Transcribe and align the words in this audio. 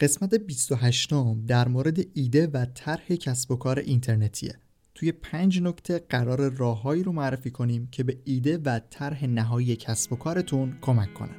قسمت 0.00 0.34
28 0.34 1.10
در 1.46 1.68
مورد 1.68 1.98
ایده 2.14 2.46
و 2.46 2.64
طرح 2.74 3.06
کسب 3.06 3.50
و 3.50 3.56
کار 3.56 3.78
اینترنتیه. 3.78 4.58
توی 4.94 5.12
پنج 5.12 5.62
نکته 5.62 5.98
قراره 5.98 6.52
راههایی 6.52 7.02
رو 7.02 7.12
معرفی 7.12 7.50
کنیم 7.50 7.88
که 7.92 8.02
به 8.02 8.18
ایده 8.24 8.58
و 8.58 8.80
طرح 8.90 9.26
نهایی 9.26 9.76
کسب 9.76 10.12
و 10.12 10.16
کارتون 10.16 10.78
کمک 10.80 11.14
کنن. 11.14 11.36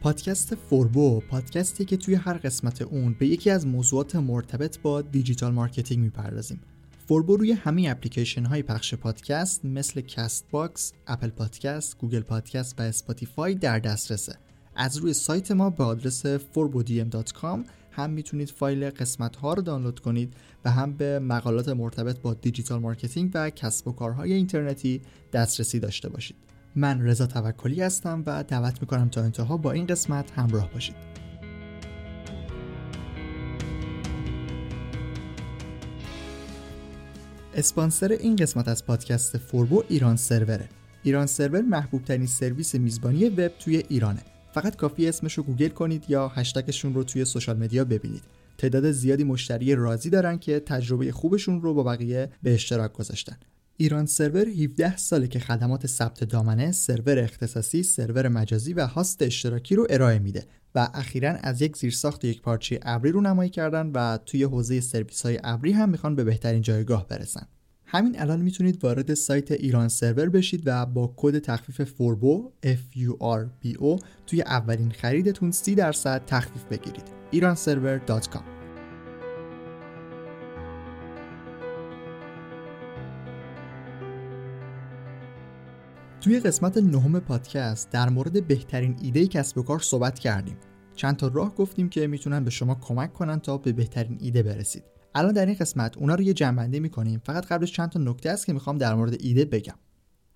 پادکست 0.00 0.54
فوربو 0.54 1.20
پادکستی 1.20 1.84
که 1.84 1.96
توی 1.96 2.14
هر 2.14 2.34
قسمت 2.34 2.82
اون 2.82 3.16
به 3.18 3.26
یکی 3.26 3.50
از 3.50 3.66
موضوعات 3.66 4.16
مرتبط 4.16 4.78
با 4.78 5.02
digital 5.02 5.52
marketing 5.52 6.02
می‌پردازیم. 6.02 6.60
فوربو 7.06 7.36
روی 7.36 7.52
همه 7.52 7.88
اپلیکیشن 7.90 8.44
های 8.44 8.62
پخش 8.62 8.94
پادکست 8.94 9.64
مثل 9.64 10.00
Castbox، 10.00 10.92
Apple 11.06 11.28
Podcast، 11.28 11.98
Google 11.98 12.20
Podcast 12.20 12.80
و 12.80 12.82
Spotify 12.82 13.54
در 13.54 13.78
دسترسه. 13.78 14.36
از 14.76 14.96
روی 14.96 15.12
سایت 15.14 15.50
ما 15.50 15.70
به 15.70 15.84
آدرس 15.84 16.26
forbodm.com 16.26 17.58
هم 17.90 18.10
می‌تونید 18.10 18.50
فایل 18.50 18.90
قسمت 18.90 19.36
ها 19.36 19.54
رو 19.54 19.62
دانلود 19.62 20.00
کنید 20.00 20.34
و 20.64 20.70
هم 20.70 20.92
به 20.92 21.18
مقالات 21.18 21.68
مرتبط 21.68 22.18
با 22.18 22.34
digital 22.34 22.80
marketing 22.80 23.30
و 23.34 23.50
کسب 23.50 23.88
و 23.88 23.92
کارهای 23.92 24.32
اینترنتی 24.32 25.00
دسترسی 25.32 25.80
داشته 25.80 26.08
باشید. 26.08 26.36
من 26.76 27.02
رضا 27.02 27.26
توکلی 27.26 27.80
هستم 27.80 28.22
و 28.26 28.44
دعوت 28.44 28.80
می‌کنم 28.80 29.08
تا 29.08 29.22
انتها 29.22 29.56
با 29.56 29.72
این 29.72 29.86
قسمت 29.86 30.30
همراه 30.30 30.70
باشید. 30.72 31.23
اسپانسر 37.56 38.12
این 38.12 38.36
قسمت 38.36 38.68
از 38.68 38.86
پادکست 38.86 39.38
فوربو 39.38 39.82
ایران 39.88 40.16
سروره. 40.16 40.68
ایران 41.02 41.26
سرور 41.26 41.60
محبوب 41.60 42.04
ترین 42.04 42.26
سرویس 42.26 42.74
میزبانی 42.74 43.24
وب 43.24 43.52
توی 43.58 43.82
ایرانه. 43.88 44.20
فقط 44.54 44.76
کافیه 44.76 45.08
اسمش 45.08 45.34
رو 45.34 45.42
گوگل 45.42 45.68
کنید 45.68 46.04
یا 46.08 46.28
هشتگشون 46.28 46.94
رو 46.94 47.04
توی 47.04 47.24
social 47.24 47.56
media 47.56 47.84
ببینید. 47.84 48.22
تعداد 48.58 48.90
زیادی 48.90 49.24
مشتری 49.24 49.74
راضی 49.74 50.10
دارن 50.10 50.38
که 50.38 50.60
تجربه 50.60 51.12
خوبشون 51.12 51.60
رو 51.60 51.74
با 51.74 51.82
بقیه 51.82 52.30
به 52.42 52.54
اشتراک 52.54 52.92
گذاشتن. 52.92 53.36
ایران 53.76 54.06
سرور 54.06 54.48
17 54.48 54.96
ساله 54.96 55.28
که 55.28 55.38
خدمات 55.38 55.86
ثبت 55.86 56.24
دامنه، 56.24 56.72
سرور 56.72 57.18
اختصاصی، 57.18 57.82
سرور 57.82 58.28
مجازی 58.28 58.72
و 58.72 58.86
host 58.86 59.22
اشتراکی 59.22 59.74
رو 59.74 59.86
ارائه 59.90 60.18
میده. 60.18 60.44
و 60.74 60.88
اخیرا 60.94 61.30
از 61.30 61.62
یک 61.62 61.76
زیرساخت 61.76 62.24
یک 62.24 62.42
پارچه 62.42 62.80
ابری 62.82 63.12
رو 63.12 63.20
نمایی 63.20 63.50
کردن 63.50 63.86
و 63.94 64.18
توی 64.26 64.42
حوزه 64.42 64.80
سرویس 64.80 65.22
های 65.22 65.40
ابری 65.44 65.72
هم 65.72 65.88
می‌خوان 65.88 66.16
به 66.16 66.24
بهترین 66.24 66.62
جایگاه 66.62 67.08
برسن. 67.08 67.46
همین 67.86 68.20
الان 68.20 68.40
می‌تونید 68.40 68.84
وارد 68.84 69.14
سایت 69.14 69.52
ایران 69.52 69.88
سرور 69.88 70.28
بشید 70.28 70.62
و 70.66 70.86
با 70.86 71.14
کد 71.16 71.38
تخفیف 71.38 71.82
فوربو 71.82 72.52
F 72.66 72.96
U 72.96 73.12
R 73.22 73.66
B 73.66 73.78
O 73.78 74.04
توی 74.26 74.42
اولین 74.42 74.90
خریدتون 74.90 75.50
30 75.50 75.74
درصد 75.74 76.22
تخفیف 76.26 76.64
بگیرید. 76.64 77.04
iranserver.com 77.32 78.53
توی 86.24 86.40
قسمت 86.40 86.76
نهم 86.76 87.20
پادکست 87.20 87.90
در 87.90 88.08
مورد 88.08 88.46
بهترین 88.46 88.96
ایده 89.02 89.26
کسب 89.26 89.58
و 89.58 89.62
کار 89.62 89.80
صحبت 89.80 90.18
کردیم. 90.18 90.56
چند 90.94 91.16
تا 91.16 91.28
راه 91.28 91.54
گفتیم 91.54 91.88
که 91.88 92.06
می‌تونن 92.06 92.44
به 92.44 92.50
شما 92.50 92.74
کمک 92.74 93.12
کنن 93.12 93.40
تا 93.40 93.58
به 93.58 93.72
بهترین 93.72 94.18
ایده 94.20 94.42
برسید. 94.42 94.82
الان 95.14 95.32
در 95.32 95.46
این 95.46 95.54
قسمت 95.54 95.98
اونا 95.98 96.14
رو 96.14 96.22
یه 96.22 96.32
جنبندی 96.32 96.80
می‌کنیم. 96.80 97.20
فقط 97.24 97.46
قبلش 97.46 97.72
چند 97.72 97.88
تا 97.88 98.00
نکته 98.00 98.30
است 98.30 98.46
که 98.46 98.52
می‌خوام 98.52 98.78
در 98.78 98.94
مورد 98.94 99.16
ایده 99.20 99.44
بگم. 99.44 99.74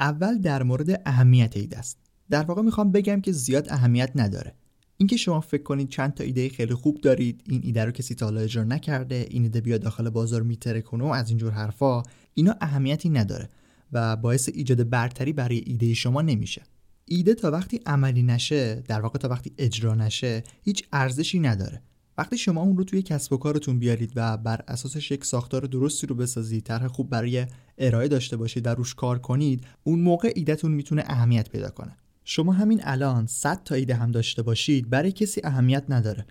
اول 0.01 0.39
در 0.39 0.63
مورد 0.63 1.03
اهمیت 1.07 1.57
ایده 1.57 1.79
است. 1.79 1.99
در 2.31 2.43
واقع 2.43 2.63
می‌خوام 2.63 2.93
بگم 2.93 3.21
که 3.21 3.33
زیاد 3.33 3.67
اهمیت 3.71 4.11
نداره. 4.15 4.55
اینکه 4.97 5.17
شما 5.17 5.41
فکر 5.41 5.63
کنید 5.63 5.89
چند 5.89 6.15
تا 6.15 6.25
ایده 6.25 6.49
خیلی 6.49 6.75
خوب 6.75 7.01
دارید 7.01 7.43
این 7.47 7.61
ایده 7.65 7.85
رو 7.85 7.91
کسی 7.91 8.15
تا 8.15 8.27
حالا 8.27 8.41
اجرا 8.41 8.65
نکرده 8.65 9.27
این 9.31 9.43
ایده 9.43 9.61
بیاد 9.61 9.81
داخل 9.81 10.11
بازار 10.11 10.43
میتره 10.43 10.81
کنه 10.81 11.05
و 11.05 11.07
از 11.07 11.29
اینجور 11.29 11.53
حرفا 11.53 12.03
اینا 12.35 12.55
اهمیتی 12.61 13.11
نداره. 13.11 13.49
و 13.93 14.17
باعث 14.17 14.49
ایجاد 14.55 14.89
برتری 14.89 15.33
برای 15.33 15.63
ایده 15.67 15.95
شما 15.95 16.23
نمیشه. 16.23 16.63
ایده 17.05 17.35
تا 17.35 17.51
وقتی 17.51 17.81
عملی 17.87 18.23
نشه 18.23 18.83
در 18.89 19.01
واقع 19.01 19.19
تا 19.19 19.29
وقتی 19.29 19.53
اجرا 19.59 19.95
نشه 19.95 20.45
هیچ 20.63 20.85
ارزشی 20.93 21.39
نداره. 21.39 21.83
وقتی 22.19 22.39
شما 22.39 22.61
اون 22.63 22.77
رو 22.77 22.85
توی 22.85 23.03
کسب 23.03 23.33
و 23.33 23.37
کارتون 23.37 23.79
بیارید 23.79 24.13
و 24.17 24.37
بر 24.37 24.61
اساسش 24.69 25.11
یک 25.11 25.25
ساختار 25.25 25.63
درستی 25.63 26.07
رو 26.07 26.15
بسازید 26.15 26.65
طرح 26.65 26.89
خوب 26.89 27.11
برای 27.11 27.47
ارائه 27.79 28.09
داشته 28.09 28.37
باشید 28.37 28.67
و 28.67 28.71
روش 28.71 28.95
کار 28.95 29.19
کنید 29.19 29.65
اون 29.85 30.01
موقع 30.01 30.33
ایدهتون 30.37 30.73
می‌تونه 30.73 31.05
اهمیت 31.07 31.51
پیدا 31.51 31.71
کنه. 31.71 31.97
شما 32.25 32.53
همین 32.53 32.81
الان 32.83 33.27
100 33.27 33.63
تا 33.65 33.75
ایده 33.75 33.95
هم 33.95 34.11
داشته 34.11 34.43
باشید 34.43 34.91
برای 34.91 35.13
کسی 35.13 35.41
اهمیت 35.45 35.85
نداره. 35.89 36.27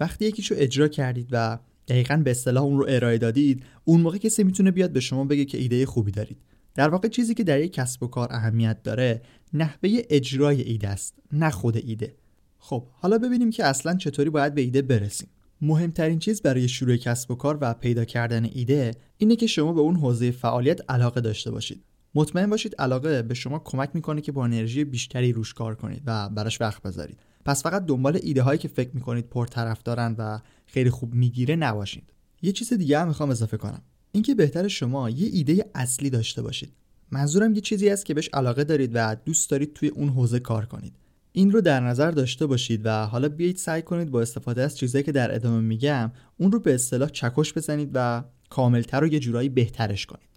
وقتی 0.00 0.24
یکیشو 0.24 0.54
اجرا 0.58 0.88
کردید 0.88 1.28
و 1.32 1.58
دقیقا 1.88 2.16
به 2.16 2.30
اصطلاح 2.30 2.64
اون 2.64 2.78
رو 2.78 2.86
ارائه 2.88 3.18
دادید 3.18 3.64
اون 3.84 4.00
موقع 4.00 4.18
کسی 4.18 4.44
می‌تونه 4.44 4.70
بیاد 4.70 4.92
به 4.92 5.00
شما 5.00 5.24
بگه 5.24 5.44
که 5.44 5.58
ایده 5.58 5.86
خوبی 5.86 6.10
دارید. 6.10 6.38
در 6.74 6.88
واقع 6.88 7.08
چیزی 7.08 7.34
که 7.34 7.44
در 7.44 7.60
یک 7.60 7.72
کسب 7.72 8.02
و 8.02 8.06
کار 8.06 8.28
اهمیت 8.30 8.82
داره 8.82 9.22
نحوه 9.52 9.90
اجرای 10.10 10.62
ایده 10.62 10.88
است 10.88 11.14
نه 11.32 11.50
خود 11.50 11.76
ایده. 11.76 12.16
خب 12.58 12.86
حالا 12.92 13.18
ببینیم 13.18 13.50
که 13.50 13.64
اصلا 13.64 13.96
چطوری 13.96 14.30
باید 14.30 14.54
به 14.54 14.60
ایده 14.60 14.82
برسیم. 14.82 15.28
مهمترین 15.60 16.18
چیز 16.18 16.42
برای 16.42 16.68
شروع 16.68 16.96
کسب 16.96 17.30
و 17.30 17.34
کار 17.34 17.58
و 17.60 17.74
پیدا 17.74 18.04
کردن 18.04 18.44
ایده 18.44 18.90
اینه 19.16 19.36
که 19.36 19.46
شما 19.46 19.72
به 19.72 19.80
اون 19.80 19.96
حوزه 19.96 20.30
فعالیت 20.30 20.90
علاقه 20.90 21.20
داشته 21.20 21.50
باشید. 21.50 21.84
مطمئن 22.14 22.50
باشید 22.50 22.74
علاقه 22.78 23.22
به 23.22 23.34
شما 23.34 23.58
کمک 23.58 23.90
می‌کنه 23.94 24.20
که 24.20 24.32
با 24.32 24.44
انرژی 24.44 24.84
بیشتری 24.84 25.32
روش 25.32 25.54
کار 25.54 25.74
کنید 25.74 26.02
و 26.06 26.28
براش 26.28 26.60
وقت 26.60 26.82
بذارید. 26.82 27.20
پس 27.44 27.62
فقط 27.62 27.86
دنبال 27.86 28.18
ایده 28.22 28.42
هایی 28.42 28.58
که 28.58 28.68
فکر 28.68 28.90
می‌کنید 28.94 29.28
پرطرف 29.28 29.82
دارن 29.82 30.14
و 30.18 30.40
خیلی 30.66 30.90
خوب 30.90 31.14
می‌گیره 31.14 31.56
نباشید. 31.56 32.12
یه 32.42 32.52
چیز 32.52 32.72
دیگه 32.72 32.98
هم 32.98 33.08
می‌خوام 33.08 33.30
اضافه 33.30 33.56
کنم. 33.56 33.82
اینکه 34.12 34.34
بهتر 34.34 34.68
شما 34.68 35.10
یه 35.10 35.28
ایده 35.32 35.70
اصلی 35.74 36.10
داشته 36.10 36.42
باشید. 36.42 36.72
منظورم 37.10 37.54
یه 37.54 37.60
چیزی 37.60 37.88
است 37.88 38.06
که 38.06 38.14
بهش 38.14 38.28
علاقه 38.32 38.64
دارید 38.64 38.90
و 38.94 39.16
دوست 39.24 39.50
دارید 39.50 39.72
توی 39.74 39.88
اون 39.88 40.08
حوزه 40.08 40.38
کار 40.38 40.66
کنید. 40.66 40.92
این 41.32 41.52
رو 41.52 41.60
در 41.60 41.80
نظر 41.80 42.10
داشته 42.10 42.46
باشید 42.46 42.80
و 42.84 43.06
حالا 43.06 43.28
بیایید 43.28 43.56
سعی 43.56 43.82
کنید 43.82 44.10
با 44.10 44.20
استفاده 44.20 44.62
از 44.62 44.78
چیزایی 44.78 45.04
که 45.04 45.12
در 45.12 45.34
ادامه 45.34 45.60
میگم 45.60 46.12
اون 46.36 46.52
رو 46.52 46.60
به 46.60 46.74
اصطلاح 46.74 47.08
چکش 47.08 47.54
بزنید 47.54 47.90
و 47.94 48.24
کاملتر 48.50 49.04
و 49.04 49.06
یه 49.06 49.18
جورایی 49.18 49.48
بهترش 49.48 50.06
کنید. 50.06 50.28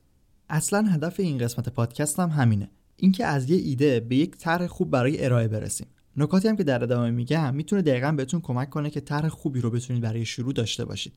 اصلا 0.50 0.88
هدف 0.88 1.20
این 1.20 1.38
قسمت 1.38 1.70
پادکست 1.70 2.20
هم 2.20 2.30
همینه. 2.30 2.70
اینکه 2.98 3.26
از 3.26 3.50
یه 3.50 3.58
ایده 3.58 4.00
به 4.00 4.16
یک 4.16 4.38
طرح 4.38 4.68
خوب 4.68 4.92
برای 4.92 5.26
ارائه 5.26 5.48
برسیم. 5.48 5.88
نکاتی 6.18 6.48
هم 6.48 6.56
که 6.56 6.64
در 6.64 6.84
ادامه 6.84 7.12
میگم 7.12 7.56
می‌تونه 7.56 7.82
دقیقا 7.82 8.12
بهتون 8.12 8.42
کمک 8.42 8.70
کنه 8.70 8.90
که 8.90 9.00
طرح 9.00 9.30
خوبی 9.30 9.62
رو 9.62 9.70
بتونید 9.70 10.04
برای 10.04 10.26
شروع 10.26 10.54
داشته 10.54 10.86
باشید. 10.86 11.14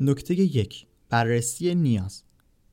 نکته 0.00 0.34
یک. 0.34 0.86
بررسی 1.12 1.74
نیاز. 1.74 2.22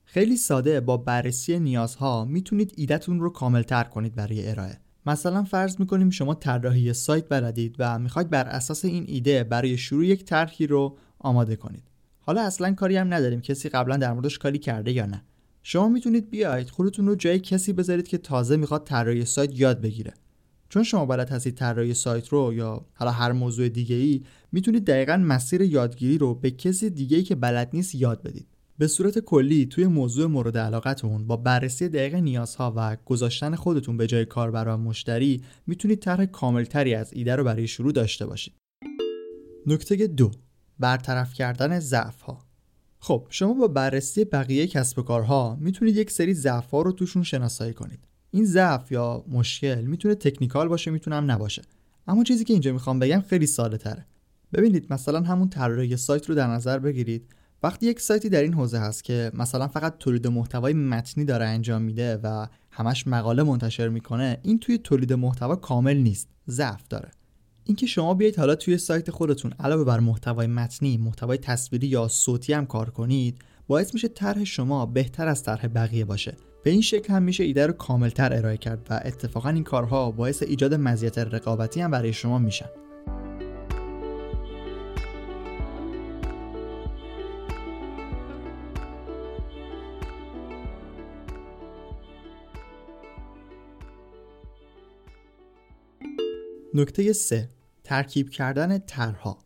خیلی 0.06 0.38
ساده 0.38 0.80
با 0.80 0.98
بررسی 0.98 1.60
نیازها 1.60 2.26
می‌تونید 2.26 2.74
ایدهتون 2.78 3.20
رو 3.20 3.30
کاملتر 3.30 3.84
کنید 3.84 4.16
برای 4.16 4.50
ارائه. 4.50 4.80
مثلا 5.06 5.44
فرض 5.44 5.80
می‌کنیم 5.80 6.10
شما 6.10 6.34
طراحی 6.34 6.94
سایت 6.94 7.30
بلدید 7.30 7.76
و 7.80 8.00
می‌خواید 8.00 8.30
بر 8.30 8.48
اساس 8.48 8.86
این 8.86 9.06
ایده 9.08 9.44
برای 9.44 9.78
شروع 9.78 10.06
یک 10.06 10.26
طرحی 10.26 10.68
رو 10.68 10.98
آماده 11.20 11.56
کنید. 11.56 11.84
حالا 12.20 12.42
اصلا 12.42 12.74
کاری 12.74 12.98
هم 12.98 13.14
نداریم 13.14 13.42
کسی 13.42 13.70
قبلا 13.70 13.98
در 13.98 14.14
موردش 14.14 14.38
کاری 14.38 14.60
کرده 14.60 14.92
یا 14.92 15.06
نه. 15.06 15.24
شما 15.64 15.90
می‌تونید 15.90 16.30
بیاید 16.30 16.70
خودتون 16.70 17.08
رو 17.08 17.16
جای 17.16 17.40
کسی 17.40 17.74
بذارید 17.74 18.08
که 18.08 18.18
تازه 18.18 18.58
می‌خواد 18.58 18.84
طراحی 18.84 19.26
سایت 19.26 19.60
یاد 19.60 19.82
بگیره. 19.82 20.14
چون 20.70 20.84
شما 20.84 21.06
بلد 21.06 21.30
هستید 21.30 21.56
طراحی 21.56 21.94
سایت 21.94 22.28
رو 22.28 22.54
یا 22.54 22.86
حالا 22.94 23.12
هر 23.12 23.32
موضوع 23.32 23.70
دیگه 23.70 23.96
ای 23.96 24.24
می‌تونید 24.52 24.86
دقیقا 24.86 25.18
مسیر 25.18 25.62
یادگیری 25.62 26.18
رو 26.18 26.36
به 26.36 26.52
کسی 26.52 26.90
دیگه 26.90 27.18
ای 27.18 27.24
که 27.24 27.36
بلد 27.36 27.70
نیست 27.74 27.96
یاد 27.96 28.24
بدید 28.24 28.48
به 28.78 28.88
صورت 28.88 29.20
کلی 29.20 29.66
توی 29.66 29.88
موضوع 29.88 30.26
مورد 30.26 30.58
علاقتون 30.58 31.28
با 31.28 31.38
بررسی 31.38 31.90
دقیق 31.90 32.16
نیازها 32.16 32.74
و 32.76 32.98
گذاشتن 33.06 33.56
خودتون 33.56 33.98
به 33.98 34.08
جای 34.08 34.26
کاربر 34.26 34.68
و 34.68 34.78
مشتری 34.78 35.44
می‌تونید 35.68 36.00
طرح 36.00 36.26
کاملتری 36.26 36.96
از 36.96 37.14
ایده 37.14 37.36
رو 37.36 37.44
برای 37.44 37.68
شروع 37.68 37.92
داشته 37.92 38.26
باشید. 38.26 38.54
نکته 39.66 40.08
دو 40.08 40.32
برطرف 40.80 41.34
کردن 41.34 41.80
ضعف 41.80 42.22
ها 42.22 42.46
خب 43.00 43.28
شما 43.30 43.54
با 43.54 43.68
بررسی 43.68 44.26
بقیه 44.26 44.68
کسب 44.68 45.00
و 45.00 45.02
کارها 45.02 45.58
می‌تونید 45.62 45.98
یک 45.98 46.12
سری 46.12 46.34
ضعف 46.34 46.72
رو 46.72 46.92
توشون 46.92 47.24
شناسایی 47.24 47.74
کنید. 47.74 48.09
این 48.32 48.46
ضعف 48.46 48.92
یا 48.92 49.26
مشکل 49.28 49.82
می‌تونه 49.82 50.16
تکنیکال 50.16 50.68
باشه 50.68 50.92
می‌تونه 50.92 51.16
هم 51.16 51.32
نباشه. 51.32 51.62
اما 52.08 52.24
چیزی 52.24 52.44
که 52.44 52.54
اینجا 52.54 52.74
می‌خوام 52.74 53.00
بگم 53.00 53.24
خیلی 53.30 53.48
ساده 53.48 53.78
تره. 53.78 54.06
ببینید 54.54 54.94
مثلا 54.94 55.22
همون 55.22 55.50
طراحی 55.50 55.98
سایت 55.98 56.30
رو 56.30 56.36
در 56.36 56.48
نظر 56.48 56.80
بگیرید 56.80 57.26
وقتی 57.64 57.86
یک 57.86 58.00
سایتی 58.00 58.30
در 58.30 58.42
این 58.42 58.54
حوزه 58.54 58.80
هست 58.80 59.04
که 59.04 59.32
مثلا 59.34 59.68
فقط 59.68 59.98
تولید 59.98 60.28
محتوای 60.28 60.74
متنی 60.74 61.26
داره 61.26 61.46
انجام 61.46 61.82
میده 61.82 62.20
و 62.24 62.48
همش 62.72 63.08
مقاله 63.08 63.44
منتشر 63.44 63.90
می‌کنه 63.90 64.38
این 64.44 64.60
توی 64.60 64.78
تولید 64.78 65.14
محتوا 65.14 65.56
کامل 65.56 65.98
نیست 65.98 66.28
ضعف 66.50 66.88
داره 66.88 67.12
اینکه 67.64 67.86
شما 67.86 68.14
بیایید 68.14 68.38
حالا 68.40 68.56
توی 68.56 68.78
سایت 68.78 69.12
خودتون 69.12 69.54
علاوه 69.60 69.84
بر 69.84 70.00
محتوای 70.00 70.48
متنی 70.48 70.98
محتوای 70.98 71.38
تصویری 71.38 71.88
یا 71.88 72.08
صوتی 72.08 72.54
هم 72.54 72.66
کار 72.66 72.90
کنید 72.90 73.42
باعث 73.68 73.94
میشه 73.94 74.08
طرح 74.08 74.44
شما 74.44 74.86
بهتر 74.86 75.28
از 75.28 75.44
طرح 75.44 75.68
بقیه 75.68 76.06
باشه 76.06 76.38
به 76.64 76.72
این 76.72 76.82
شکل 76.82 77.14
هم 77.14 77.24
میشه 77.24 77.44
ایده 77.44 77.68
رو 77.68 77.74
کاملتر 77.74 78.34
ارائه 78.34 78.58
کرد 78.58 78.88
و 78.90 79.02
اتفاقا 79.06 79.50
این 79.50 79.64
کارها 79.64 80.12
باعث 80.12 80.44
ایجاد 80.44 80.74
مزیت 80.74 81.18
رقابتی 81.18 81.82
هم 81.82 81.92
برای 81.92 82.14
شما 82.14 82.40
میشن. 82.40 82.70
نکته 96.74 97.14
3 97.14 97.50
ترکیب 97.84 98.30
کردن 98.30 98.78
طرحها. 98.78 99.40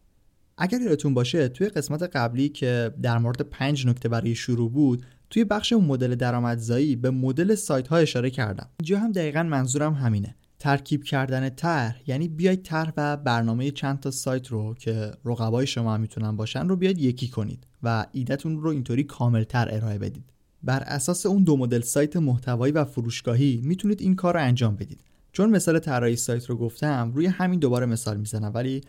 اگر 0.58 0.82
یادتون 0.82 1.14
باشه 1.14 1.50
توی 1.50 1.70
قسمت 1.70 2.04
قبلی 2.04 2.50
که 2.50 2.94
در 3.02 3.18
مورد 3.18 3.42
پنج 3.42 3.88
نکته 3.88 4.10
برای 4.10 4.36
شروع 4.36 4.72
بود 4.72 5.06
توی 5.34 5.44
بخش 5.44 5.74
مدل 5.74 6.16
درآمدزایی 6.16 6.96
به 6.96 7.12
مدل 7.12 7.56
سایت 7.56 7.88
ها 7.88 7.98
اشاره 7.98 8.30
کردم. 8.30 8.70
اینجا 8.80 9.00
هم 9.00 9.12
دقیقا 9.12 9.44
منظورم 9.44 9.94
همینه. 9.94 10.36
ترکیب 10.60 11.04
کردن 11.04 11.50
طرح 11.50 12.02
یعنی 12.08 12.28
بیاید 12.28 12.64
طرح 12.64 12.92
و 12.98 13.18
برنامه 13.18 13.72
چند 13.72 14.00
تا 14.00 14.12
سایت 14.12 14.48
رو 14.48 14.74
که 14.74 15.12
رقبای 15.26 15.68
شما 15.68 15.94
هم 15.94 16.02
می‌تونن 16.02 16.36
باشن 16.36 16.68
رو 16.68 16.76
بیاید 16.76 17.00
یکی 17.00 17.28
کنید 17.28 17.68
و 17.84 18.06
ایدهتون 18.12 18.62
رو 18.62 18.70
اینطوری 18.70 19.04
کاملتر 19.04 19.68
ارائه 19.72 19.98
بدید. 19.98 20.34
بر 20.64 20.84
اساس 20.86 21.26
اون 21.26 21.44
دو 21.44 21.58
مدل 21.58 21.82
سایت 21.82 22.18
محتوایی 22.18 22.74
و 22.74 22.86
فروشگاهی 22.86 23.62
می‌تونید 23.64 24.02
این 24.02 24.16
کار 24.16 24.34
رو 24.34 24.40
انجام 24.40 24.76
بدید. 24.76 25.00
چون 25.32 25.50
مثال 25.50 25.80
طراحی 25.80 26.16
سایت 26.16 26.46
رو 26.46 26.58
گفتم 26.58 27.12
روی 27.16 27.26
همین 27.26 27.60
دوباره 27.60 27.86
مثال 27.86 28.18
می‌زنم 28.18 28.52
ولی 28.54 28.82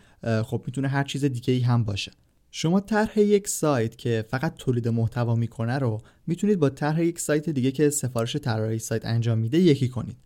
خب 0.43 0.63
می‌تونه 0.65 0.87
هر 0.87 1.03
چیز 1.03 1.25
دیگه 1.25 1.53
ای 1.53 1.59
هم 1.59 1.83
باشه. 1.83 2.11
شما 2.57 2.79
طرح 2.79 3.19
یک 3.19 3.47
سایت 3.47 3.97
که 3.97 4.25
فقط 4.29 4.55
تولید 4.55 4.87
محتوا 4.87 5.35
می‌کنه 5.35 5.77
رو 5.77 6.01
می‌تونید 6.27 6.59
با 6.59 6.69
طرح 6.69 7.03
یک 7.03 7.19
سایت 7.19 7.49
دیگه 7.49 7.71
که 7.71 7.89
سفارش 7.89 8.35
طراحی 8.35 8.79
سایت 8.79 9.05
انجام 9.05 9.37
میده 9.37 9.59
یکی 9.59 9.89
کنید. 9.89 10.17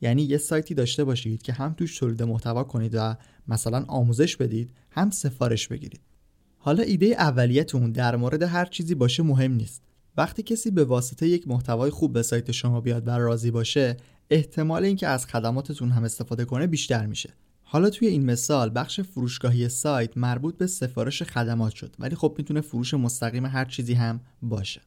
یعنی 0.00 0.22
یه 0.22 0.38
سایتی 0.38 0.74
داشته 0.74 1.04
باشید 1.04 1.42
که 1.42 1.52
هم 1.52 1.74
توش 1.74 1.98
تولید 1.98 2.22
محتوا 2.22 2.64
کنید 2.64 2.94
و 2.94 3.16
مثلا 3.48 3.84
آموزش 3.88 4.36
بدید 4.36 4.70
هم 4.90 5.10
سفارش 5.10 5.68
بگیرید. 5.68 6.00
حالا 6.58 6.82
ایده 6.82 7.06
اولیتون 7.06 7.92
در 7.92 8.16
مورد 8.16 8.42
هر 8.42 8.64
چیزی 8.64 8.94
باشه 8.94 9.22
مهم 9.22 9.52
نیست. 9.52 9.82
وقتی 10.16 10.42
کسی 10.42 10.70
به 10.70 10.84
واسطه 10.84 11.28
یک 11.28 11.48
محتوای 11.48 11.90
خوب 11.90 12.12
به 12.12 12.22
سایت 12.22 12.52
شما 12.52 12.80
بیاد 12.80 13.08
و 13.08 13.10
راضی 13.10 13.50
باشه 13.50 13.96
احتمال 14.30 14.84
اینکه 14.84 15.06
از 15.06 15.26
خدماتتون 15.26 15.90
هم 15.90 16.04
استفاده 16.04 16.44
کنه 16.44 16.66
بیشتر 16.66 17.06
میشه. 17.06 17.34
حالا 17.72 17.90
توی 17.90 18.08
این 18.08 18.24
مثال 18.24 18.70
بخش 18.74 19.00
فروشگاهی 19.00 19.68
سایت 19.68 20.16
مربوط 20.16 20.56
به 20.56 20.66
سفارش 20.66 21.22
خدمات 21.22 21.74
شد 21.74 21.96
ولی 21.98 22.16
خب 22.16 22.34
می‌تونه 22.38 22.60
فروش 22.60 22.94
مستقیم 22.94 23.46
هر 23.46 23.64
چیزی 23.64 23.94
هم 23.94 24.20
باشه. 24.42 24.80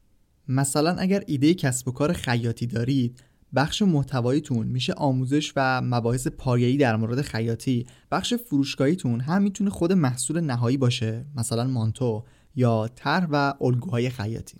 مثلا 0.48 0.90
اگر 0.90 1.24
ایده 1.26 1.54
کسب 1.54 1.88
و 1.88 1.92
کار 1.92 2.12
خیاطی 2.12 2.66
دارید 2.66 3.22
بخش 3.54 3.82
محتواییتون 3.82 4.66
میشه 4.66 4.92
آموزش 4.92 5.52
و 5.56 5.80
مباحث 5.84 6.26
پایه‌ای 6.26 6.76
در 6.76 6.96
مورد 6.96 7.22
خیاطی. 7.22 7.86
بخش 8.10 8.34
فروشگاهیتون 8.34 9.20
هم 9.20 9.42
می‌تونه 9.42 9.70
خود 9.70 9.92
محصول 9.92 10.40
نهایی 10.40 10.76
باشه 10.76 11.26
مثلا 11.36 11.64
مانتو 11.64 12.24
یا 12.54 12.88
طرح 12.94 13.28
و 13.30 13.54
الگوهای 13.60 14.10
خیاطی. 14.10 14.58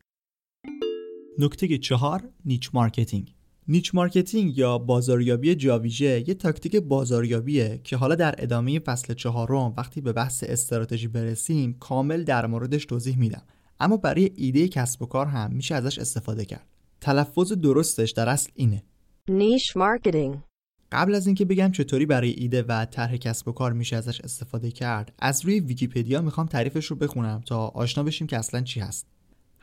نکته 1.38 1.78
چهار 1.78 2.28
niche 2.44 2.70
marketing. 2.74 3.34
niche 3.68 3.94
marketing 3.94 4.58
یا 4.58 4.78
بازاریابی 4.78 5.54
جاویژه 5.54 6.28
یه 6.28 6.34
تاکتیک 6.34 6.76
بازاریابیه 6.76 7.80
که 7.84 7.96
حالا 7.96 8.14
در 8.14 8.34
ادامه 8.38 8.78
فصل 8.78 9.14
چهارم 9.14 9.74
وقتی 9.76 10.00
به 10.00 10.12
بحث 10.12 10.44
استراتژی 10.46 11.08
برسیم 11.08 11.76
کامل 11.80 12.24
در 12.24 12.46
موردش 12.46 12.86
توضیح 12.86 13.18
میدم. 13.18 13.42
اما 13.80 13.96
برای 13.96 14.30
ایده 14.36 14.68
کسب 14.68 15.02
و 15.02 15.06
کار 15.06 15.26
هم 15.26 15.52
میشه 15.52 15.74
ازش 15.74 15.98
استفاده 15.98 16.44
کرد. 16.44 16.66
تلفظ 17.00 17.52
درستش 17.52 18.10
در 18.10 18.28
اصل 18.28 18.50
اینه. 18.54 18.82
niche 19.28 19.76
marketing 19.76 20.38
قبل 20.92 21.14
از 21.14 21.26
اینکه 21.26 21.44
بگم 21.44 21.72
چطوری 21.72 22.06
برای 22.06 22.30
ایده 22.30 22.62
و 22.62 22.84
طرح 22.84 23.16
کسب 23.16 23.48
و 23.48 23.52
کار 23.52 23.72
میشه 23.72 23.96
ازش 23.96 24.20
استفاده 24.20 24.70
کرد 24.70 25.12
از 25.18 25.44
روی 25.44 25.60
ویکیپدیا 25.60 26.20
می‌خوام 26.20 26.46
تعریفش 26.46 26.86
رو 26.86 26.96
بخونم 26.96 27.42
تا 27.46 27.68
آشنا 27.68 28.04
بشیم 28.04 28.26
که 28.26 28.38
اصلا 28.38 28.60
چی 28.60 28.80
هست. 28.80 29.13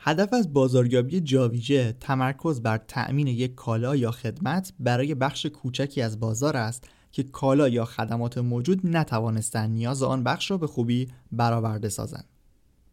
هدف 0.04 0.32
از 0.32 0.52
بازاریابی 0.52 1.20
جاویژه 1.20 1.92
تمرکز 1.92 2.60
بر 2.60 2.78
تأمین 2.78 3.26
یک 3.26 3.54
کالا 3.54 3.96
یا 3.96 4.10
خدمت 4.10 4.72
برای 4.80 5.14
بخش 5.14 5.46
کوچکی 5.46 6.02
از 6.02 6.20
بازار 6.20 6.56
است 6.56 6.88
که 7.12 7.22
کالا 7.22 7.68
یا 7.68 7.84
خدمات 7.84 8.38
موجود 8.38 8.86
نتوانستند 8.86 9.70
نیاز 9.70 10.02
آن 10.02 10.24
بخش 10.24 10.50
را 10.50 10.58
به 10.58 10.66
خوبی 10.66 11.08
برآورده 11.32 11.88
سازند. 11.88 12.24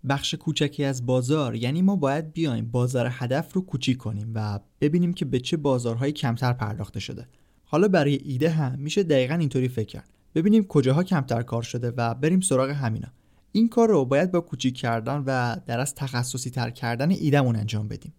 بخش 0.09 0.33
کوچکی 0.33 0.83
از 0.83 1.05
بازار 1.05 1.55
یعنی 1.55 1.81
ما 1.81 1.95
باید 1.95 2.33
بیایم 2.33 2.71
بازار 2.71 3.09
هدف 3.11 3.53
رو 3.53 3.61
کوچیک 3.61 3.97
کنیم 3.97 4.31
و 4.35 4.59
ببینیم 4.81 5.13
که 5.13 5.25
به 5.25 5.39
چه 5.39 5.57
بازارهایی 5.57 6.11
کمتر 6.11 6.53
پرداخته 6.53 6.99
شده. 6.99 7.27
حالا 7.63 7.87
برای 7.87 8.19
ایده 8.23 8.49
هم 8.49 8.79
میشه 8.79 9.03
دقیقا 9.03 9.35
اینطوری 9.35 9.67
فکر 9.67 9.87
کرد. 9.87 10.09
ببینیم 10.35 10.63
کجاها 10.63 11.03
کمتر 11.03 11.41
کار 11.41 11.63
شده 11.63 11.91
و 11.97 12.13
بریم 12.13 12.39
سراغ 12.39 12.69
همینا. 12.69 13.07
این 13.51 13.69
کار 13.69 13.89
رو 13.89 14.05
باید 14.05 14.31
با 14.31 14.41
کوچیک 14.41 14.77
کردن 14.77 15.23
و 15.25 15.55
در 15.65 15.79
اصل 15.79 15.95
تخصصی 15.95 16.49
تر 16.49 16.69
کردن 16.69 17.11
ایدمون 17.11 17.55
انجام 17.55 17.87
بدیم. 17.87 18.13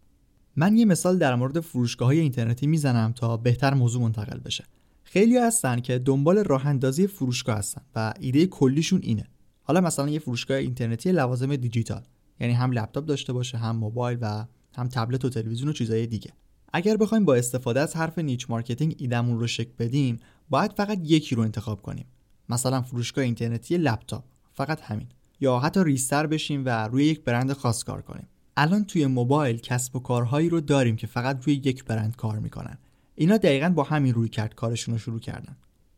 من 0.57 0.77
یه 0.77 0.85
مثال 0.85 1.19
در 1.19 1.35
مورد 1.35 1.61
فروشگاه 1.61 2.09
های 2.09 2.19
اینترنتی 2.21 2.67
می‌زنم 2.67 3.13
تا 3.13 3.37
بهتر 3.37 3.75
موضوع 3.75 4.03
منتقل 4.03 4.39
بشه. 4.39 4.65
خیلی 5.05 5.39
هستن 5.39 5.81
که 5.81 5.99
دنبال 5.99 6.39
راه 6.39 6.67
اندازی 6.67 7.07
فروشگاه 7.07 7.59
هستن 7.59 7.83
و 7.95 8.15
ایده 8.21 8.47
کلیشون 8.47 9.01
اینه. 9.03 9.27
حالا 9.63 9.81
مثلا 9.81 10.09
یه 10.09 10.19
فروشگاه 10.19 10.57
اینترنتی 10.57 11.13
لوازم 11.13 11.57
دیجیتال 11.57 12.03
یعنی 12.41 12.53
هم 12.53 12.73
لپتاپ 12.73 13.05
داشته 13.05 13.33
باشه 13.33 13.59
هم 13.59 13.77
موبایل 13.77 14.19
و 14.21 14.45
هم 14.77 14.89
تبلت 14.89 15.25
و 15.25 15.29
تلویزیون 15.29 15.69
و 15.69 15.73
چیزهای 15.73 16.07
دیگه. 16.07 16.31
اگر 16.73 16.97
بخوایم 16.97 17.25
با 17.25 17.35
استفاده 17.35 17.81
از 17.81 17.97
حرف 17.97 18.19
niche 18.19 18.51
marketing 18.51 18.95
ایدمون 18.99 19.41
رو 19.41 19.47
شکل 19.47 19.73
بدیم 19.79 20.19
باید 20.51 20.73
فقط 20.73 20.99
یکی 21.05 21.35
رو 21.35 21.43
انتخاب 21.43 21.83
کنیم. 21.83 22.07
مثلا 22.49 22.83
فروشگاه 22.83 23.25
اینترنتی 23.25 23.77
لپتاپ 23.77 24.25
فقط 24.53 24.81
همین. 24.81 25.07
یا 25.41 25.59
حتی 25.59 25.85
ریستر 25.85 26.27
بشیم 26.27 26.65
و 26.65 26.89
روی 26.89 27.05
یک 27.05 27.25
برند 27.25 27.53
خاص 27.53 27.85
کار 27.85 28.03
کنیم. 28.03 28.29
الان 28.57 28.85
توی 28.85 29.07
موبایل 29.07 29.59
کسب 29.59 29.97
و 29.97 30.01
کارهایی 30.01 30.49
رو 30.49 30.61
داریم 30.61 30.97
که 30.97 31.07
فقط 31.07 31.47
روی 31.47 31.55
یک 31.55 31.85
برند 31.85 32.17
کار 32.17 32.39
می‌کنن. 32.39 32.79
اینا 33.15 33.37
دقیقا 33.37 33.69
با 33.69 33.83
همین 33.83 34.15
روی 34.15 34.29
کرد 34.29 34.55
کارشون 34.55 34.95
رو 34.95 34.99
شروع 34.99 35.21
کردن. 35.21 35.57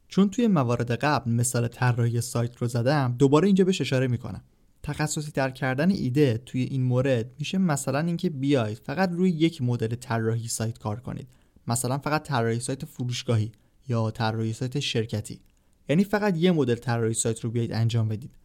چون 0.09 0.31
توی 0.31 0.47
موارد 0.47 0.93
قبل 0.93 1.31
مثال 1.31 1.69
طراحی 1.69 2.21
سایت 2.21 2.57
رو 2.57 2.67
زدم 2.67 3.15
دوباره 3.19 3.47
اینجا 3.47 3.65
بهش 3.65 3.81
اشاره 3.81 4.07
می‌کنم. 4.07 4.43
تخصصی 4.83 5.31
تر 5.31 5.51
کردن 5.51 5.91
ایده 5.91 6.39
توی 6.47 6.63
این 6.63 6.83
مورد 6.83 7.31
میشه 7.39 7.59
مثلا 7.59 7.99
اینکه 7.99 8.31
بیاید 8.31 8.79
فقط 8.79 9.11
روی 9.13 9.31
یک 9.31 9.63
مدل 9.63 9.95
طراحی 9.95 10.49
سایت 10.49 10.79
کار 10.79 11.01
کنید. 11.01 11.29
مثلا 11.67 11.99
فقط 11.99 12.23
طراحی 12.23 12.61
سایت 12.61 12.85
فروشگاهی 12.85 13.53
یا 13.89 14.11
طراحی 14.11 14.53
سایت 14.53 14.81
شرکتی. 14.81 15.41
یعنی 15.89 16.05
فقط 16.05 16.37
یه 16.37 16.53
مدل 16.53 16.75
طراحی 16.75 17.15
سایت 17.15 17.41
رو 17.41 17.51
بیاید 17.51 17.73
انجام 17.73 18.09
بدید. 18.09 18.37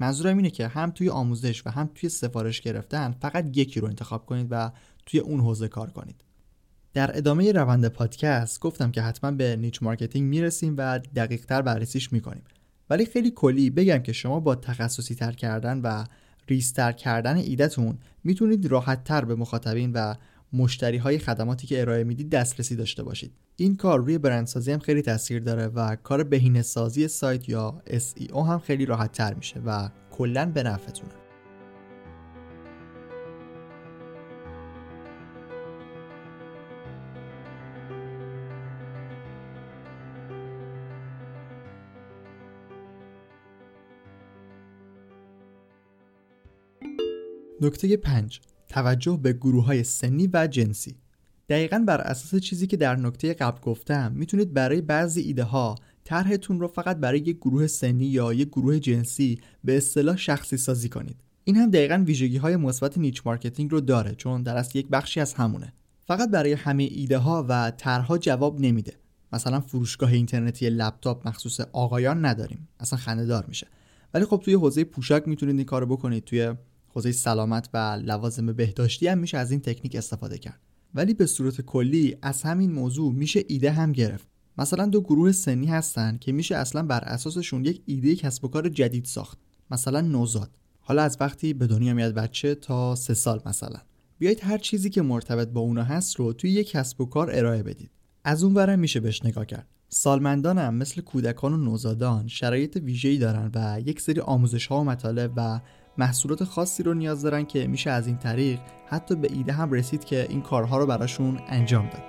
منظورم 0.00 0.36
اینه 0.36 0.50
که 0.50 0.68
هم 0.68 0.90
توی 0.90 1.08
آموزش 1.08 1.66
و 1.66 1.70
هم 1.70 1.90
توی 1.94 2.08
سفارش 2.08 2.60
گرفتن 2.60 3.12
فقط 3.20 3.58
یکی 3.58 3.80
رو 3.80 3.88
انتخاب 3.88 4.26
کنید 4.26 4.46
و 4.50 4.70
توی 5.06 5.20
اون 5.20 5.40
حوزه 5.40 5.68
کار 5.68 5.90
کنید. 5.90 6.24
در 6.94 7.16
ادامه 7.16 7.52
روند 7.52 7.88
پادکست 7.88 8.60
گفتم 8.60 8.90
که 8.90 9.02
حتما 9.02 9.30
به 9.30 9.56
niche 9.56 9.82
marketing 9.82 10.28
می‌رسیم 10.28 10.74
و 10.78 10.98
دقیق 10.98 11.44
تر 11.44 11.62
بررسیش 11.62 12.12
می‌کنیم. 12.12 12.42
ولی 12.90 13.06
خیلی 13.06 13.30
کلی 13.30 13.70
بگم 13.70 13.98
که 13.98 14.12
شما 14.12 14.40
با 14.40 14.54
تخصصی 14.54 15.14
تر 15.14 15.32
کردن 15.32 15.80
و 15.80 16.04
ریزتر 16.48 16.92
کردن 16.92 17.36
ایدهتون 17.36 17.98
می‌تونید 18.24 18.66
راحت 18.66 19.04
تر 19.04 19.24
به 19.24 19.34
مخاطبین 19.34 19.92
و 19.92 20.14
مشتری 20.54 20.96
های 20.96 21.18
خدماتی 21.18 21.66
که 21.66 21.80
ارائه 21.80 22.04
می‌دید 22.04 22.30
دسترسی 22.30 22.76
داشته 22.76 23.02
باشید. 23.02 23.32
این 23.56 23.76
کار 23.76 23.98
روی 23.98 24.18
برندسازی 24.18 24.72
هم 24.72 24.78
خیلی 24.78 25.02
تاثیر 25.02 25.42
داره 25.42 25.66
و 25.66 25.96
کار 25.96 26.22
بهینه 26.24 26.62
سازی 26.62 27.08
سایت 27.08 27.48
یا 27.48 27.82
SEO 27.86 28.36
هم 28.36 28.58
خیلی 28.58 28.86
راحت 28.86 29.12
تر 29.12 29.34
میشه 29.34 29.60
و 29.66 29.88
کلا 30.10 30.46
به 30.46 30.62
نفعتونه. 30.62 31.12
نکته 47.60 47.96
5 47.96 48.40
توجه 48.74 49.18
به 49.22 49.32
گروه 49.32 49.64
های 49.64 49.84
سنی 49.84 50.30
و 50.32 50.46
جنسی. 50.46 50.94
دقیقا 51.48 51.84
بر 51.86 52.00
اساس 52.00 52.40
چیزی 52.40 52.66
که 52.66 52.76
در 52.76 52.96
نکته 52.96 53.34
قبل 53.34 53.60
گفتم 53.60 54.12
می‌تونید 54.12 54.54
برای 54.54 54.80
بعضی 54.80 55.20
ایده 55.20 55.42
ها 55.44 55.74
طرحتون 56.04 56.60
رو 56.60 56.68
فقط 56.68 56.96
برای 56.96 57.18
یک 57.18 57.36
گروه 57.36 57.66
سنی 57.66 58.04
یا 58.04 58.32
یک 58.32 58.48
گروه 58.48 58.78
جنسی 58.78 59.40
به 59.64 59.76
اصطلاح 59.76 60.16
شخصی 60.16 60.56
سازی 60.56 60.88
کنید. 60.88 61.16
این 61.44 61.56
هم 61.56 61.70
دقیقا 61.70 62.04
ویژگی 62.06 62.36
های 62.36 62.56
مثبت 62.56 62.98
niche 62.98 63.22
marketing 63.24 63.70
رو 63.70 63.80
داره 63.80 64.14
چون 64.14 64.42
در 64.42 64.56
اصل 64.56 64.78
یک 64.78 64.88
بخشی 64.88 65.20
از 65.20 65.34
همونه. 65.34 65.72
فقط 66.06 66.30
برای 66.30 66.52
همه 66.52 66.82
ایده 66.82 67.18
ها 67.18 67.46
و 67.48 67.70
طرحها 67.70 68.18
جواب 68.18 68.60
نمیده. 68.60 68.92
مثلا 69.32 69.60
فروشگاه 69.60 70.12
اینترنتی 70.12 70.70
لپتاپ 70.70 71.28
مخصوص 71.28 71.60
آقایان 71.60 72.24
نداریم. 72.24 72.68
اصلا 72.80 72.98
خنده 72.98 73.26
دار 73.26 73.44
میشه. 73.48 73.66
ولی 74.14 74.24
خب 74.24 74.40
توی 74.44 74.54
حوزه 74.54 74.84
پوشاک 74.84 75.28
می‌تونید 75.28 75.56
این 75.56 75.64
کارو 75.64 75.86
بکنید 75.86 76.24
توی 76.24 76.54
حوزه 76.94 77.12
سلامت 77.12 77.68
و 77.74 78.00
لوازم 78.04 78.52
بهداشتی 78.52 79.08
هم 79.08 79.18
میشه 79.18 79.38
از 79.38 79.50
این 79.50 79.60
تکنیک 79.60 79.96
استفاده 79.96 80.38
کرد. 80.38 80.60
ولی 80.94 81.14
به 81.14 81.26
صورت 81.26 81.60
کلی 81.60 82.16
از 82.22 82.42
همین 82.42 82.72
موضوع 82.72 83.12
میشه 83.12 83.44
ایده 83.48 83.70
هم 83.70 83.92
گرفت. 83.92 84.28
مثلا 84.58 84.86
دو 84.86 85.00
گروه 85.00 85.32
سنی 85.32 85.66
هستن 85.66 86.18
که 86.20 86.32
میشه 86.32 86.56
اصلا 86.56 86.82
بر 86.82 87.04
اساسشون 87.04 87.64
یک 87.64 87.82
ایده 87.86 88.16
کسب 88.16 88.44
و 88.44 88.48
کار 88.48 88.68
جدید 88.68 89.04
ساخت. 89.04 89.38
مثلا 89.70 90.00
نوزاد. 90.00 90.50
حالا 90.80 91.02
از 91.02 91.16
وقتی 91.20 91.52
به 91.52 91.66
دنیا 91.66 91.94
میاد 91.94 92.14
بچه 92.14 92.54
تا 92.54 92.94
سه 92.94 93.14
سال 93.14 93.40
مثلا. 93.46 93.78
بیایید 94.18 94.40
هر 94.42 94.58
چیزی 94.58 94.90
که 94.90 95.02
مرتبط 95.02 95.48
با 95.48 95.60
اونا 95.60 95.82
هست 95.82 96.16
رو 96.16 96.32
توی 96.32 96.50
یک 96.50 96.70
کسب 96.70 97.00
و 97.00 97.04
کار 97.04 97.30
ارائه 97.32 97.62
بدید. 97.62 97.90
از 98.24 98.44
اون 98.44 98.54
ورم 98.54 98.78
میشه 98.78 99.00
بهش 99.00 99.24
نگاه 99.24 99.46
کرد. 99.46 99.68
سالمندان 99.88 100.58
هم 100.58 100.74
مثل 100.74 101.00
کودکان 101.00 101.52
و 101.52 101.56
نوزادان 101.56 102.28
شرایط 102.28 102.76
ویژه‌ای 102.76 103.18
دارن 103.18 103.50
و 103.54 103.80
یک 103.80 104.00
سری 104.00 104.20
آموزش 104.20 104.66
ها 104.66 104.80
و 104.80 104.84
مطالب 104.84 105.32
و 105.36 105.60
محصولات 105.98 106.44
خاصی 106.44 106.82
رو 106.82 106.94
نیاز 106.94 107.22
دارن 107.22 107.44
که 107.44 107.66
میشه 107.66 107.90
از 107.90 108.06
این 108.06 108.18
طریق 108.18 108.60
حتی 108.86 109.14
به 109.14 109.28
ایده 109.32 109.52
هم 109.52 109.72
رسید 109.72 110.04
که 110.04 110.26
این 110.28 110.42
کارها 110.42 110.78
رو 110.78 110.86
براشون 110.86 111.40
انجام 111.48 111.88
داد 111.88 112.02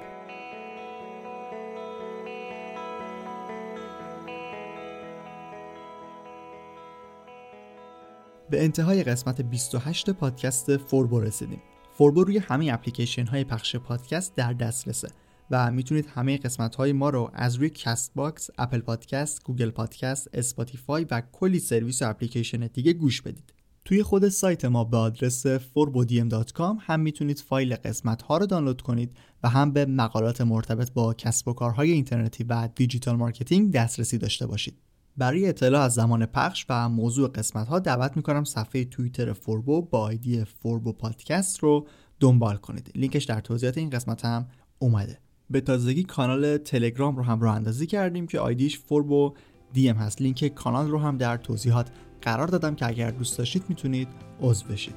به 8.49 8.63
انتهای 8.63 9.03
قسمت 9.03 9.41
28 9.41 10.09
پادکست 10.09 10.77
فوربو 10.77 11.19
رسیدیم 11.19 11.61
فوربو 11.97 12.23
روی 12.23 12.37
همه 12.37 12.73
اپلیکیشن 12.73 13.25
های 13.25 13.43
پخش 13.43 13.75
پادکست 13.75 14.35
در 14.35 14.53
دسترسه 14.53 15.07
و 15.51 15.71
می‌تونید 15.71 16.05
همه 16.05 16.37
قسمت 16.37 16.75
های 16.75 16.93
ما 16.93 17.09
رو 17.09 17.31
از 17.33 17.55
روی 17.55 17.69
Castbox، 17.69 18.49
Apple 18.57 18.79
Podcast، 18.79 19.43
Google 19.43 19.69
Podcast، 19.69 20.29
Spotify 20.33 21.05
و 21.11 21.21
کلی 21.31 21.59
سرویس 21.59 22.01
و 22.01 22.09
اپلیکیشن 22.09 22.67
دیگه 22.67 22.93
گوش 22.93 23.21
بدید. 23.21 23.53
توی 23.85 24.03
خود 24.03 24.29
سایت 24.29 24.65
ما 24.65 24.83
به 24.83 24.97
آدرس 24.97 25.47
forbodm.com 25.47 26.75
هم 26.79 26.99
می‌تونید 26.99 27.39
فایل 27.39 27.75
قسمت 27.75 28.21
ها 28.21 28.37
رو 28.37 28.45
دانلود 28.45 28.81
کنید 28.81 29.11
و 29.43 29.49
هم 29.49 29.71
به 29.71 29.85
مقالات 29.85 30.41
مرتبط 30.41 30.91
با 30.91 31.13
کسب 31.13 31.47
و 31.47 31.53
کارهای 31.53 31.91
اینترنتی 31.91 32.43
و 32.43 32.69
digital 32.75 33.15
marketing 33.15 33.71
دسترسی 33.71 34.17
داشته 34.17 34.47
باشید. 34.47 34.77
برای 35.17 35.49
اطلاع 35.49 35.81
از 35.81 35.93
زمان 35.93 36.25
پخش 36.25 36.65
و 36.69 36.89
موضوع 36.89 37.29
قسمت 37.29 37.67
ها 37.67 37.79
دعوت 37.79 38.17
می‌کنم 38.17 38.43
صفحه 38.43 38.85
توییتر 38.85 39.33
فوربو 39.33 39.81
با 39.81 39.99
آیدی 39.99 40.43
فوربو 40.45 40.93
پادکست 40.93 41.59
رو 41.59 41.87
دنبال 42.19 42.57
کنید. 42.57 42.91
لینکش 42.95 43.23
در 43.23 43.41
توضیحات 43.41 43.77
این 43.77 43.89
قسمت 43.89 44.25
هم 44.25 44.47
اومده. 44.79 45.19
به 45.49 45.61
تازگی 45.61 46.03
کانال 46.03 46.57
تلگرام 46.57 47.17
رو 47.17 47.23
هم 47.23 47.41
راه 47.41 47.55
اندازی 47.55 47.87
کردیم 47.87 48.27
که 48.27 48.39
آیدیش 48.39 48.79
فوربو 48.79 49.33
دی 49.75 49.89
ام 49.89 49.97
هست. 49.97 50.21
لینک 50.21 50.47
کانال 50.47 50.87
رو 50.87 50.99
هم 50.99 51.17
در 51.17 51.37
توضیحات 51.37 51.87
قرار 52.21 52.47
دادم 52.47 52.75
که 52.75 52.87
اگر 52.87 53.11
دوست 53.11 53.37
داشتید 53.37 53.63
می‌تونید 53.69 54.07
عضو 54.41 54.65
بشید. 54.65 54.95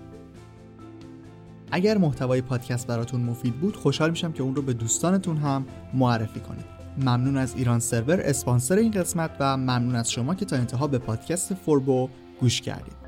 اگر 1.71 1.99
محتوای 1.99 2.41
پادکست 2.41 2.87
براتون 2.87 3.21
مفید 3.21 3.55
بود 3.55 3.77
خوشحال 3.77 4.11
میشم 4.11 4.33
که 4.33 4.43
اون 4.43 4.55
رو 4.55 4.63
به 4.63 4.73
دوستانتون 4.73 5.37
هم 5.37 5.67
معرفی 5.95 6.41
کنید. 6.41 6.65
ممنون 6.99 7.37
از 7.37 7.55
ایران 7.57 7.79
سرور 7.81 8.21
اسپانسر 8.21 8.77
این 8.77 8.91
قسمت 8.91 9.31
و 9.41 9.57
ممنون 9.57 9.95
از 9.95 10.11
شما 10.11 10.35
که 10.35 10.45
تا 10.45 10.57
انتها 10.57 10.87
به 10.87 10.99
پادکست 10.99 11.55
فوربو 11.55 12.09
گوش 12.41 12.61
کردید. 12.61 13.08